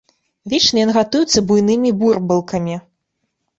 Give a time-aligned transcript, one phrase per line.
[0.53, 2.75] Вечна ён гатуецца буйнымі бурбалкамі.